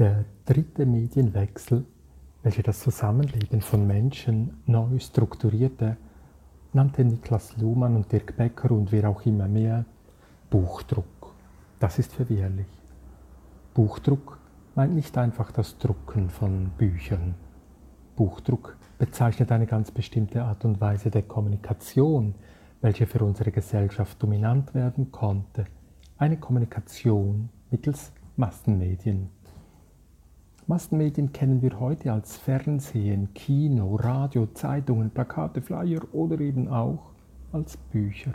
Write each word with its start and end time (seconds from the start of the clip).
Der 0.00 0.24
dritte 0.46 0.86
Medienwechsel, 0.86 1.84
welcher 2.42 2.62
das 2.62 2.80
Zusammenleben 2.80 3.60
von 3.60 3.86
Menschen 3.86 4.62
neu 4.64 4.98
strukturierte, 4.98 5.98
nannte 6.72 7.04
Niklas 7.04 7.58
Luhmann 7.58 7.96
und 7.96 8.10
Dirk 8.10 8.34
Becker 8.34 8.70
und 8.70 8.92
wer 8.92 9.10
auch 9.10 9.26
immer 9.26 9.46
mehr 9.46 9.84
Buchdruck. 10.48 11.34
Das 11.80 11.98
ist 11.98 12.14
verwirrlich. 12.14 12.66
Buchdruck 13.74 14.38
meint 14.74 14.94
nicht 14.94 15.18
einfach 15.18 15.52
das 15.52 15.76
Drucken 15.76 16.30
von 16.30 16.70
Büchern. 16.78 17.34
Buchdruck 18.16 18.78
bezeichnet 18.98 19.52
eine 19.52 19.66
ganz 19.66 19.90
bestimmte 19.90 20.44
Art 20.44 20.64
und 20.64 20.80
Weise 20.80 21.10
der 21.10 21.24
Kommunikation, 21.24 22.36
welche 22.80 23.06
für 23.06 23.22
unsere 23.22 23.50
Gesellschaft 23.50 24.22
dominant 24.22 24.72
werden 24.72 25.12
konnte. 25.12 25.66
Eine 26.16 26.38
Kommunikation 26.38 27.50
mittels 27.70 28.12
Massenmedien. 28.36 29.28
Massenmedien 30.70 31.32
kennen 31.32 31.62
wir 31.62 31.80
heute 31.80 32.12
als 32.12 32.36
Fernsehen, 32.36 33.34
Kino, 33.34 33.96
Radio, 33.96 34.46
Zeitungen, 34.54 35.10
Plakate, 35.10 35.60
Flyer 35.60 35.98
oder 36.12 36.38
eben 36.38 36.68
auch 36.68 37.10
als 37.50 37.76
Bücher. 37.76 38.30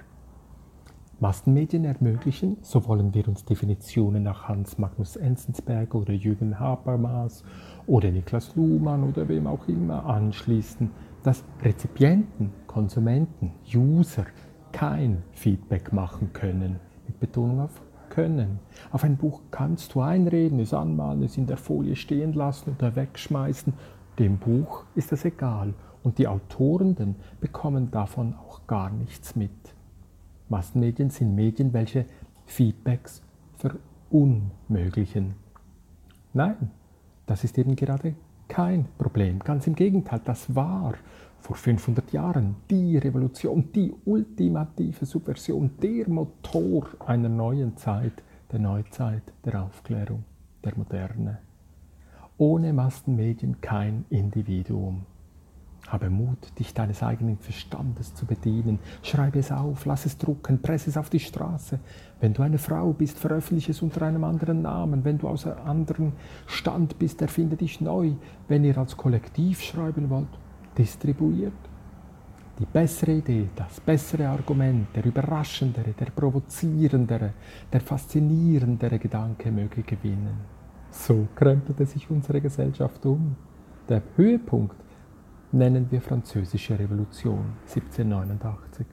Massenmedien 1.22 1.86
ermöglichen, 1.86 2.58
so 2.62 2.90
wollen 2.90 3.14
wir 3.14 3.26
uns 3.30 3.46
Definitionen 3.46 4.24
nach 4.24 4.50
Hans 4.50 4.78
Magnus 4.78 5.16
Enzensberger 5.16 5.98
oder 5.98 6.12
Jürgen 6.12 6.60
Habermas 6.60 7.46
oder 7.88 8.12
Niklas 8.12 8.54
Luhmann 8.58 9.06
oder 9.06 9.30
wem 9.30 9.48
auch 9.48 9.66
immer 9.70 10.06
anschließen, 10.06 10.92
dass 11.24 11.46
Rezipienten, 11.64 12.52
Konsumenten, 12.68 13.54
User 13.74 14.26
kein 14.74 15.24
Feedback 15.32 15.94
machen 15.94 16.34
können, 16.34 16.82
mit 17.08 17.18
Betonung 17.18 17.62
auf 17.62 17.82
können. 18.16 18.60
Auf 18.92 19.04
ein 19.04 19.18
Buch 19.18 19.42
kannst 19.52 19.94
du 19.94 20.02
einreden, 20.02 20.60
es 20.62 20.74
anmalen, 20.74 21.22
es 21.24 21.38
in 21.38 21.48
der 21.48 21.58
Folie 21.58 21.98
stehen 21.98 22.32
lassen 22.32 22.74
oder 22.78 22.96
wegschmeißen. 22.96 23.74
Dem 24.18 24.38
Buch 24.38 24.86
ist 24.96 25.12
das 25.12 25.26
egal 25.26 25.74
und 26.02 26.18
die 26.18 26.28
Autorenden 26.28 27.18
bekommen 27.42 27.92
davon 27.92 28.34
auch 28.36 28.66
gar 28.68 28.90
nichts 28.90 29.36
mit. 29.36 29.52
Massenmedien 30.48 31.10
sind 31.10 31.36
Medien, 31.36 31.74
welche 31.74 32.06
Feedbacks 32.46 33.22
verunmöglichen. 33.58 35.34
Nein, 36.34 36.72
das 37.26 37.44
ist 37.44 37.58
eben 37.58 37.76
gerade 37.76 38.16
kein 38.48 38.86
Problem. 38.98 39.40
Ganz 39.40 39.68
im 39.68 39.76
Gegenteil, 39.76 40.22
das 40.24 40.54
war 40.56 40.94
vor 41.40 41.56
500 41.56 42.12
Jahren 42.12 42.56
die 42.70 42.98
Revolution, 42.98 43.72
die 43.74 43.94
ultimative 44.06 45.06
Subversion, 45.06 45.72
der 45.82 46.10
Motor 46.10 46.88
einer 47.06 47.30
neuen 47.30 47.78
Zeit, 47.78 48.24
der 48.52 48.60
Neuzeit, 48.60 49.24
der 49.44 49.64
Aufklärung, 49.64 50.24
der 50.64 50.76
Moderne. 50.76 51.38
Ohne 52.38 52.74
Massenmedien 52.74 53.62
kein 53.62 54.06
Individuum. 54.10 55.06
Habe 55.88 56.10
Mut, 56.10 56.58
dich 56.58 56.74
deines 56.74 57.04
eigenen 57.04 57.38
Verstandes 57.38 58.16
zu 58.16 58.26
bedienen. 58.26 58.80
Schreibe 59.04 59.40
es 59.40 59.52
auf, 59.52 59.86
lass 59.86 60.08
es 60.08 60.18
drucken, 60.18 60.62
presse 60.62 60.90
es 60.90 60.98
auf 60.98 61.12
die 61.12 61.20
Straße. 61.20 61.80
Wenn 62.20 62.34
du 62.34 62.42
eine 62.42 62.58
Frau 62.58 62.92
bist, 62.92 63.20
veröffentliche 63.20 63.72
es 63.72 63.84
unter 63.84 64.02
einem 64.02 64.24
anderen 64.24 64.64
Namen. 64.64 65.06
Wenn 65.06 65.20
du 65.20 65.28
aus 65.28 65.46
einem 65.46 65.68
anderen 65.68 66.14
Stand 66.48 66.98
bist, 66.98 67.22
erfinde 67.22 67.56
dich 67.56 67.82
neu. 67.82 68.14
Wenn 68.48 68.64
ihr 68.64 68.78
als 68.78 68.98
Kollektiv 68.98 69.62
schreiben 69.62 70.10
wollt, 70.10 70.28
distribuiert. 70.76 71.54
Die 72.58 72.66
bessere 72.66 73.12
Idee, 73.12 73.50
das 73.56 73.82
bessere 73.82 74.30
Argument, 74.30 74.88
der 74.96 75.06
überraschendere, 75.06 75.92
der 75.92 76.06
provozierendere, 76.06 77.34
der 77.72 77.82
faszinierendere 77.82 78.98
Gedanke 78.98 79.52
möge 79.52 79.84
gewinnen. 79.84 80.38
So 80.90 81.28
krempelte 81.36 81.86
sich 81.86 82.10
unsere 82.10 82.40
Gesellschaft 82.40 83.06
um. 83.06 83.36
Der 83.90 84.02
Höhepunkt 84.16 84.78
nennen 85.56 85.90
wir 85.90 86.02
Französische 86.02 86.78
Revolution 86.78 87.54
1789. 87.68 88.86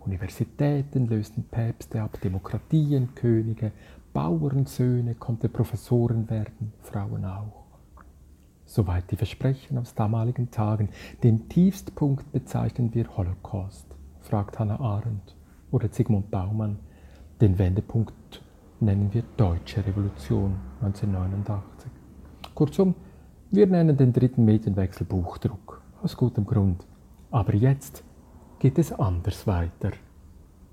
Universitäten 0.00 1.08
lösten 1.08 1.44
Päpste 1.44 2.02
ab, 2.02 2.18
Demokratien, 2.22 3.14
Könige, 3.14 3.72
Bauernsöhne 4.12 5.14
konnten 5.14 5.50
Professoren 5.50 6.28
werden, 6.28 6.72
Frauen 6.80 7.24
auch 7.24 7.62
soweit 8.72 9.10
die 9.10 9.16
Versprechen 9.16 9.76
aus 9.76 9.94
damaligen 9.94 10.50
Tagen. 10.50 10.88
Den 11.22 11.48
Tiefstpunkt 11.48 12.32
bezeichnen 12.32 12.94
wir 12.94 13.16
Holocaust, 13.16 13.86
fragt 14.20 14.58
Hannah 14.58 14.80
Arendt 14.80 15.36
oder 15.70 15.90
Zygmunt 15.90 16.30
Baumann. 16.30 16.78
Den 17.40 17.58
Wendepunkt 17.58 18.42
nennen 18.80 19.12
wir 19.12 19.24
Deutsche 19.36 19.84
Revolution 19.86 20.56
1989. 20.80 21.90
Kurzum, 22.54 22.94
wir 23.50 23.66
nennen 23.66 23.96
den 23.96 24.12
dritten 24.14 24.46
Medienwechsel 24.46 25.06
Buchdruck, 25.06 25.81
aus 26.02 26.16
gutem 26.16 26.44
Grund. 26.44 26.86
Aber 27.30 27.54
jetzt 27.54 28.04
geht 28.58 28.78
es 28.78 28.92
anders 28.92 29.46
weiter. 29.46 29.92